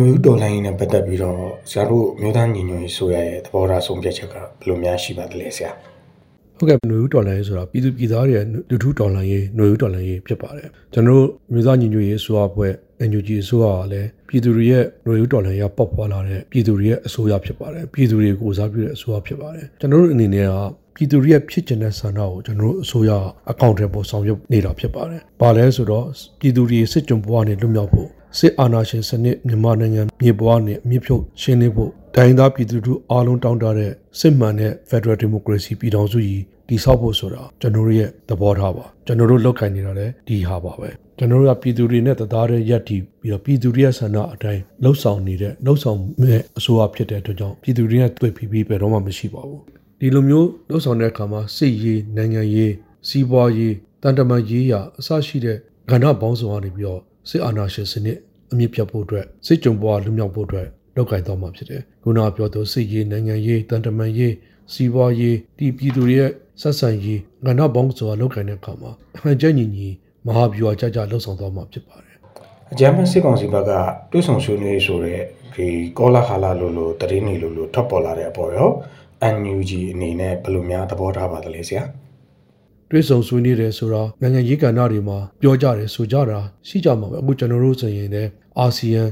[0.00, 5.70] နွေဦးတော်လိုင်းနဲ့ပတ်သက်ပြီးတော့ဆရာတို့မျိုးသားညီညွတ်ရေးဆိုရရဲ့သဘောထားဆုံးဖြတ်ချက်ကဘယ်လိုများရှိပါသလဲဆရာ
[6.58, 8.38] ဟုတ်ကဲ့နွေဦးတော်လိုင်းဆိုတာပြည်သူပြည်သားတွေ
[8.70, 12.72] လူထုတော်လိုင်းရေးနွေဦးတော်လိုင်းရေးဖြစ်ပါတယ်ကျွန်တော်တို့မျိုးသားညီညွတ်ရေးဆိုရအဖွဲ့
[13.10, 20.54] NUG အစိုးရကလည်းပြည်သူတွေရဲ့လူမျိုးတော်လှန်ရေးပေါက်ဖွာလာတဲ့ပြည်သူတွေရဲ့အစိုးရဖြစ်ပါတယ်ပြည်သူတွေကိုစားပြုတဲ့အစိုးရဖြစ်ပါတယ်ကျွန်တော်တို့အနေနဲ့က
[20.96, 23.10] ပြည်သူတွေရဲ့ဖြစ်ကျင်တဲ့ဆန္ဒကိုကျွန်တော်တို့အစိုးရ
[23.50, 26.06] အကောင့်တွေပေါ်ဆောင်ရွက်နေတာဖြစ်ပါတယ်။ဘာလဲဆိုတော့
[26.40, 49.62] ပြည်သူတွေစစ်ကြုံပွားနေလွတ်မြောက်ဖို့ စစ်အာဏာရှင်စနစ်မြန်မာနိုင်ငံမြေပွားနဲ့အမြင့်ဖြုတ်ရှင်းလင်းဖို့တိုင်းသားပြည်သူတို့အားလုံးတောင်းတတဲ့စစ်မှန်တဲ့ Federal Democracy ပြည်ထောင်စုကြီးတည်ဆောက်ဖို့ဆိုတာကျွန်တော်တို့ရဲ့သဘောထားပါကျွန်တော်တို့လောက်ကိုင်နေတာလည်းဒီဟာပါပဲကျွန်တော်တို့ကပြည်သူတွေနဲ့တသားတဲ့ရက်တီပြီးတော့ပြည်သူတွေရဲ့ဆန္ဒအတိုင်းလှုပ်ဆောင်နေတဲ့လှုပ်ဆောင်မဲ့အစိုးရဖြစ်တဲ့အတွက်ကြောင့်ပြည်သူတွေနဲ့တွေ့ပြီးပြီးဘယ်တော့မှမရှိပါဘူး
[50.00, 52.72] ဒီလိုမျိုးလှုပ်ဆောင်တဲ့အခါမှာစစ်ရေးနိုင်ငံရေး
[53.08, 55.58] စီးပွားရေးတန်တမာရေးရာအစရှိတဲ့
[55.90, 58.18] ကဏ္ဍပေါင်းစုံကနေပြီးတော့ စစ်အာဏာရှင်စနစ်
[58.52, 64.34] အမြင့်ပြတ်ဖို့အတွက်စစ်ကြုံပွားလူမြောက်ဖို့အတွက်လုပ်ကိုင်သွားမှာဖြစ်တယ်ခုနကပြောသူစစ်ရေးနိုင်ငံရေးတန်တမာရေး
[64.72, 66.30] စီးပွားရေးဒီပြည်သူတွေရဲ့
[66.60, 69.88] ဆက်ဆံရေးကဏ္ဍပေါင်းစုံလုပ်ကိုင်တဲ့အခါမှာအမှန်ကျညီညီ
[70.26, 72.16] မဟာဗျူဟာကြကြလှုပ်ဆောင်သွားမှာဖြစ်ပါတယ်
[72.72, 73.70] အကြမ်းဖက်စစ်ကောင်စီဘက်က
[74.10, 75.20] တွဲဆောင်ဆွေးနွေးဆိုတဲ့
[75.54, 75.66] ဒီ
[75.98, 78.70] ကောလာဟာလာလိုလိုတရင်နေလိုလိုထပ်ပေါ်လာတဲ့အပေါ်ရော
[79.34, 81.82] NUG အနေနဲ့ဘယ်လိုများသဘောထားပါသလဲဆရာ
[82.90, 89.02] တွေးဆုံဆွေးနွေးတယ်ဆိုတော့နိုင်ငံရေးကဏ္ဍတွေမှာပြောကြတယ်ဆိုကြတာရှိကြမှာပဲအခုကျွန်တော်တို့ဆိုရင်လည်းအာဆီယံ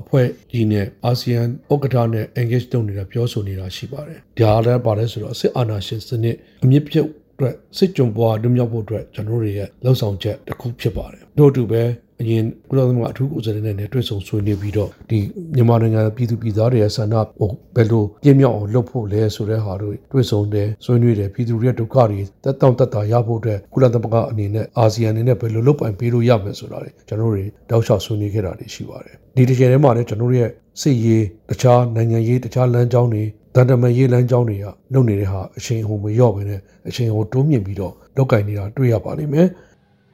[0.00, 1.40] အဖွဲ့ကြီးနဲ့အာဆီယံ
[1.72, 11.82] ဥက္ကဋ္ဌနဲ့ engage လုပ်နေတာပြောဆိုနေတာရှိပါတယ်။ဒါလည်းပါတယ်ဆိုတော့စစ်အာဏာရှင်စနစ်အမြင့်ပြုတ်အတွက်စစ်ကြုံပွားလွတ်မြောက်ဖို့အတွက်ကျွန်တော်တို့ရဲ့လှုံ့ဆော်ချက်တစ်ခုဖြစ်ပါတယ်။တို့အတူပဲ
[12.20, 15.18] အရင်ကုလသမဂ္ဂအထူးကိုယ်စားလှယ်နဲ့တွေ့ဆုံဆွေးနွေးပြီးတော့ဒီ
[15.54, 30.50] မြန်မာနိုင်ငံပြည်သူပြည်သားတွေရဲ့ဆန္ဒဟိုဘယ်လိုပြည့်မြောက်အောင်လုပ်ဖို့လဲဆိုတဲ့ဟာတို့တွေ့ဆုံတယ်ဆွေးနွေးတယ်ပြည်သူတွေရဲ့ဒုက္ခတွေတက်တောင့်တက်တာရဖို့အတွက်ကုလသမဂ္ဂအနေနဲ့အာဆီယံအနေနဲ့ဘယ်လိုလုပ်ပိုင်ပေးလို့ရမလဲဆိုတာတွေကျွန်တော်တို့တွေတောက်လျှောက်ဆွေးနွေးခဲ့တာတွေရှိပါတယ်ဒီတစ်ချိန်ထဲမှာလည်းကျွန်တော်တို့ရဲ့
[30.80, 39.46] စစ်ရေးတခြားနိုင်ငံရေးတခြားလမ်းကြောင်းတွေတန်တမရေးလမ်းကြောင်းတွေကလုပ်နေတဲ့ဟာအချိန်ဟိုမရော့ပဲနဲ့အချိန်ဟိုတိုးမြင့်ပြီးတော့လောက်ကင်နေတာတွေ့ရပါလိမ့်မယ်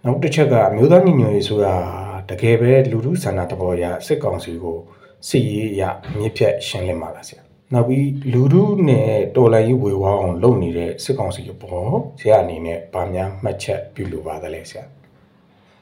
[0.06, 1.74] နောက်တစ်ချက်ကမြို့သားညီညွတ်ရေးဆိုတာ
[2.30, 4.76] တကယ်ပဲလူထုဆန္ဒတဘောရစစ်ကောင်စီကို
[5.28, 5.82] စစ်ရေးအရ
[6.18, 7.42] မြစ်ဖြတ်ရှင်းလင်းပါလားဆရာ
[7.72, 11.88] နောက်ပြီးလူထုနဲ့တော်လိုင်းရေးဝေဝါအောင်လုပ်နေတဲ့စစ်ကောင်စီဘော
[12.20, 14.84] ဆရာအနေနဲ့ဗာများမှတ်ချက်ပြုလိုပါသလဲဆရာ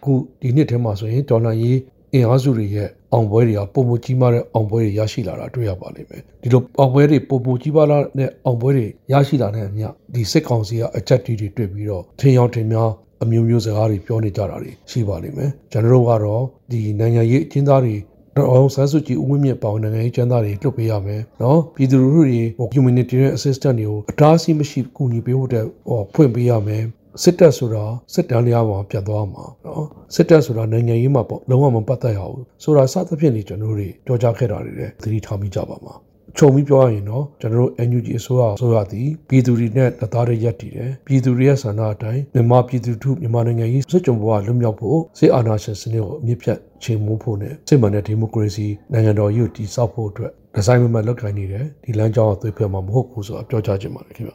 [0.04, 1.78] ခုဒီနှစ်ထဲမှာဆိုရင်တော်လိုင်းရေး
[2.12, 12.91] အင်အားစုတွေရဲ့အောင်ပွဲတွေကပုံမကြီးမားတဲ့အောင်ပွဲတွေရရှိလာတာတွေ့ရပါလိမ့်မယ်ဒီလိုအောင်ပွဲတွေပုံမကြီးမားတဲ့အောင်ပွဲတွေရရှိလာတဲ့အမြဒီစစ်ကောင်စီကအချက်တီတွေတွေ့ပြီးတော့ထင်ရောက်ထင်များ
[13.22, 17.97] အမျိုးမျိုးစကားတွေပြောနေကြတာတွေရှိပါလိမ့်မယ်ကျွန်တော်တို့ကတော့ဒီနိုင်ငံရေးအကျဉ်းသားတွေ
[18.36, 22.41] တော့အောင်ဆန်းစုကြည်ဦးဝင်းမြင့်ပေါင်းနိုင်ငံရေးကျန်းသားတွေလွတ်ပေးရမယ်နော်ပြည်သူလူထုတွေ
[22.75, 26.84] humanitarian assistance တွေကိုအတားအဆီးမရှိကူညီပေးဖို့တဲ့ဟောဖွင့်ပေးရမယ်
[27.22, 35.94] စစ်တပ်ဆိုတာစစ်တမ်းလျားမှာပြတ်သွားမှာနော်စစ်တပ်ဆိုတာနိုင်ငံရေးမှာပေါ့လုံးဝမပတ်သက်ရဘူးဆိုတာစသဖြင့်နေကျွန်တော်တို့တွေပြောကြားခဲ့တာတွေလည်းသတိထားမိကြပါမှာ
[36.38, 54.32] ခြုံပြီးပြောရရင်တော့ကျွန်တော်တို့ NUG အစိုးရအစိုးရသည်ပြည်သူတွေနဲ့တသားတည်းရပ်တည်တယ်ပြည်သူတွေရဲ့ဆန္ဒအတိုင်းမြန်မာပြည်သူထုမြန်မာနိုင်ငံကြီးစစ်ကြုံဘဝလွတ်မြောက်ဖို့စစ်အာဏာရှင်စနစ်ကိုအမြင့်ဖြတ်ချိန်မိုးဖို့နဲ့စစ်မှန်တဲ့ဒီမိုကရေစီနိုင်ငံတော်ကြီးကိုတည်ဆောက်ဖို့အတွက်ဒီဇိုင်းမမလောက်ကိုင်းနေတယ်ဒီလမ်းကြောင်းကိုသွေးဖျက်မှာမဟုတ်ဘူးဆိုတာပြောကြားချင်ပါတယ်ခင်ဗျ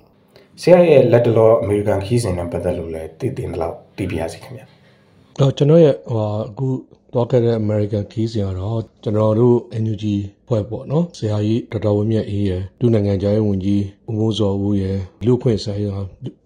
[0.62, 4.62] ဆရာရဲ့လက်တလောအမေရိကန်ခီးစဉ်နဲ့ပတ်သက်လို့လည်းတည်တင်တော့တည်ပြရစီခင်ဗျ
[5.40, 6.68] တော့ကျွန်တော်ရဲ့ဟိုအခု
[7.16, 10.06] တော့ခဲ့တဲ့ American ခီးစဉ်ကတော့ကျွန်တော်တို့ NUG
[10.48, 15.96] ဖွဲ့ပေါ့နော်ဆရာကြီးဒေါက်တာဝင်းမြတ်အေးရယ်ဒုနိုင်ငံခြားရေးဝန်ကြီးဦးမိုးစောဦးရယ်လူခွင့်ဆိုင်ရာ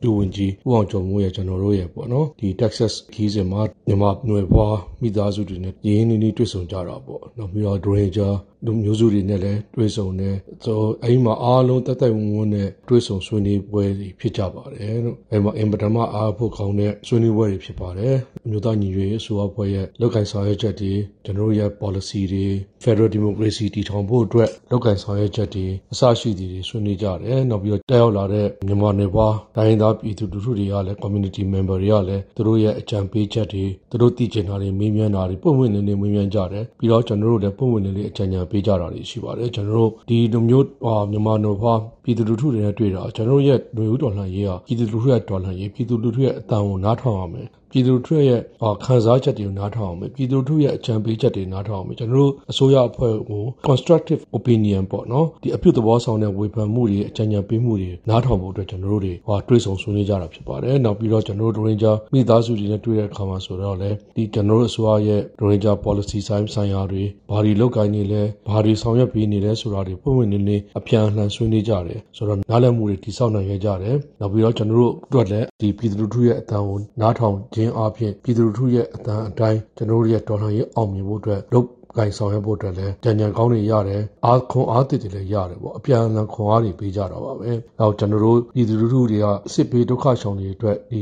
[0.02, 8.34] ဒုဝန်ကြီးဦးအောင်ကျော်မိုးရယ်ကျွန်တော်တို့ရယ်ပေါ့နော်ဒီ Texas ခီးစဉ်မှာမြန်မာຫນွေဘွားမိသားစုတွေနဲ့ရင်းနှီးနှီးတွေ့ဆုံကြတာပေါ့နော်ပြီးတော့ Ranger
[8.66, 10.36] လူမျိုးစုတွေနဲ့လည်းတွေ့ဆုံတယ်
[10.66, 18.16] ဆိုအဲဒီမှာအားလုံးတက်တက်ဝန်းဝန်းနဲ့တွေ့ဆုံဆွေးနွေးပွဲတွေဖြစ်ကြပါတယ်လို့အဲဒီမှာအင်ပဒမအားဖို့ကောင်းတဲ့ဆွေးနွေးပွဲတွေဖြစ်ပါတယ်
[18.46, 20.94] အမျိုးသားညီညွတ်ရေးအစိုးရဖွဲ့ရဲ့လောက်ကိုင်ဆောင်ရွက်ချက်တွေ
[21.26, 22.46] ကျွန်တော်တို့ရဲ့ policy တွေ
[22.84, 40.66] Federal Democracy တည်ထောင်ဖို့အတွက်လောက်ကိုင်ဆောင်ရွက်ချက်တွေအစရှိသည်တွေဆွေးနွေးကြတယ်နောက်ပြီးတော့တက်ရောက်လာတဲ့မြန်မာနယ်ပွားတိုင်းသားပြည်သူလူထုတွေကလည်း community member တွေကလည်းသူတို့ရဲ့အကြံပေးချက်တွေသူတို့တည်ကျင်တာတွေမေးမြန်းတာတွေပုံမှန်နေနေမေးမြန်းကြတယ်ပြီးတော့ကျွန်တော်တို့လည်းပုံမှန်နေနေအကြံဉာဏ်ပေးကြတာတွေရှိပါတယ်ကျွန်တော်တို့ဒီလိုမျိုး
[41.12, 48.40] မြန်မာနယ်ပွားပြည်သူလူထုတွေနဲ့တွေ့တာကျွန်တော်တို့ရဲ့ຫນွေဦးတော်လှန်ရေးကပြည်သူလူထုရဲ့တော်လှန်ရေးပြည်သူလူထုရဲ့အတန်ကိုနားထောင်ရမယ်ပြည်သူထုရဲ့
[48.84, 81.68] ခံစားချက်တွေကိုနားထောင်အောင်မယ်ပြည်သူထုရဲ့အကြံပေးချက်တွေနားထောင်အောင်မယ်ကျွန်တော်တို့အစိုးရအဖွဲ့ကို constructive opinion ပေါ့နော်ဒီအပြုသဘောဆောင်တဲ့ဝေဖန်မှုတွေအကြံဉာဏ်ပေးမှုတွေနားထောင်ဖို့အတွက်ကျွန်တော်တို့တွေဟောတွေးဆုံဆွေးနွေးကြတာဖြစ်ပါတယ်နောက်ပြီးတော့ကျွန်တော်တို့ဒရင်ဂျာမိသားစုတွေနဲ့တွေ့တဲ့အခါမှာဆိုတော့လေဒီကျွန်တော်တို့အစိုးရရဲ့ဒရင်ဂျာ policy ဆိုင်ဆိုင်ရာတွေဘာတွေလုပ်ကိုင်းနေလဲဘာတွေဆောင်ရွက်ပေးနေလဲဆိုတာတွေပုံမှန်နေနေအပြန်အလှန်ဆွေးနွေးကြတယ်ဆိုတော့နားလည်မှုတွေတိစောက်နိုင်ရကြတယ်နောက်ပြီးတော့ကျွန်တော်တို့အတွက်လည်းဒီပြည်သူလူထုရဲ့အတန်ကိုနားထောင်ခြင်းအပြင်ပြည်သူလူထုရဲ့အတန်အတိုင်းကျွန်တော်တို့ရဲ့တော်လှန်ရေးအောင်မြင်ဖို့အတွက်လုပ်
[81.98, 91.02] ဂိုင်ဆောင်ရွက်ဖို့အတွက်လည်းကြံကြံကောင်းတွေရတယ်အားခွန်အားတစ်တွေလည်းရတယ်ပေါ့အပြန်အလှန်ခွန်အားတွေပေးကြတာပါပဲနောက်ကျွန်တော်တို့ပြည်သူလူထုတွေကစစ်ပေးဒုက္ခရှောင်တွေအတွက်ဒီ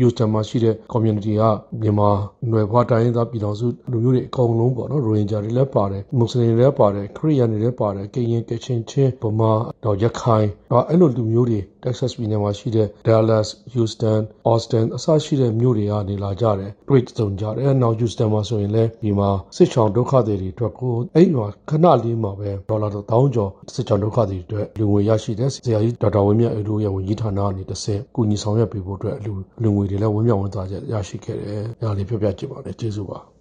[0.00, 1.42] ယူစတန်မှာရှိတဲ့ community က
[1.82, 2.10] မြန်မာ
[2.48, 9.52] ຫນွယ်ဘွားတိုင်းသားပြည်တော်စုလူမျိုးတွေအကုန်လုံးပေါ့နော်ရိုဟင်ဂျာတွေလည်းပါတယ်မွတ်စလင်တွေလည်းပါတယ်ခရစ်ယာန်တွေလည်းပါတယ်ကရင်ကချင်ချင်းဗမာ
[9.84, 29.32] တော့ရခိုင်တော့အဲ့လိုလူမျိုးတွေ Texas ပြည်နယ်မှာရှိတဲ့ Dallas Houston Austin အစရှိတဲ့မြို့တွေကနေလာကြတယ်တွေ့ကြုံကြတယ်နောက် Houston မှာဆိုရင်လည်းဒီမှာစစ်ချောင်ဒုက္ခတွေတွေအတွက်ကိုအဲ့ဒီမှာခဏလေးမှာပဲဒေါ်လာတောင်းကျော်စစ်ချောင်ဒုက္ခတွေအတွက်လူငွေရရှိတဲ့ဆရာကြီးဒေါက်တာဝင်းမြတ်အေတို့ရဲ့ဝန်ကြီးဌာနကနေတစ်ဆင့်ကူညီဆောင်ရွက်ပေးဖို့အတွက်လူ
[29.62, 33.20] လူငွေတွေလည်းဝင်းမြတ်ဝန်သားချက်ရရှိခဲ့တယ်။ဒါလေးပြောပြချင်ပါတယ်ကျေးဇူးပါ။